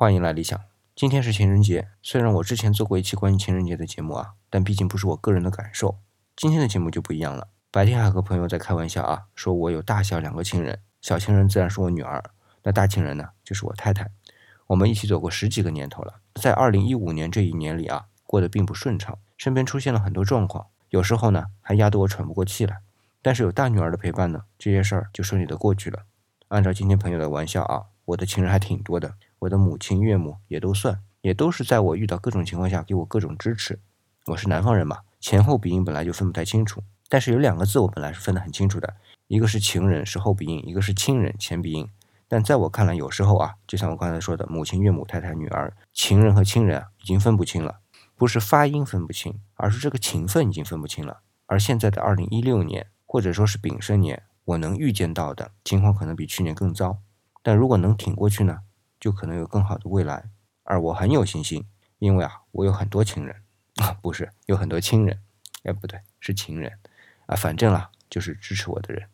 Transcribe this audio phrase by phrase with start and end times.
[0.00, 0.60] 欢迎来理想。
[0.94, 5.98] 今天是情人节，虽然我之前做过一期关于情人节的节目啊，但毕竟不是我个人的感受。
[6.36, 7.48] 今天的节目就不一样了。
[7.72, 12.22] 白天还和朋友在开玩笑啊，说我有大小两个情人，小情人自然是我女儿，
[12.62, 14.08] 那大情人呢就是我太太。
[14.68, 22.82] 我们一起走过十几个年头了，在二零一五年这一年里啊，过得并不顺畅，身边出现了很多状况，有时候呢还压得我喘不过气来。
[23.20, 26.04] 但是有大女儿的陪伴呢，这些事儿就顺利的过去了。
[26.46, 29.14] 按照今天朋友的玩笑啊，我的情人还挺多的。
[29.40, 33.80] 我的母亲、岳母也都算，也都是在我遇到各种情况下给我各种支持。
[34.26, 38.94] 我是南方人嘛，前后鼻音本来就分不太清楚，但是有两个字我本来是分得很清楚的，
[39.26, 41.86] 一个是情人是后鼻音，一个是亲人前鼻音。
[42.26, 47.80] 但在我看来，有时候啊，就像我刚才说的，母亲、岳母、太太、女儿，情人和亲人啊，已经分不清了，
[48.16, 51.20] 不是发音分不清，而是这个情分已经分不清了。
[51.44, 57.00] 而现在的二零一六年，或者说是丙申年，我能预见到的情况可能比去年更糟。
[57.48, 58.58] 但如果能挺过去呢？
[59.00, 60.28] 就可能有更好的未来，
[60.64, 61.66] 而我很有信心，
[61.98, 63.34] 因为啊，我有很多情人
[63.76, 65.18] 啊， 不是有很多亲人，
[65.62, 66.78] 哎，不对，是情人
[67.24, 69.08] 啊，反正啦，就是支持我的人。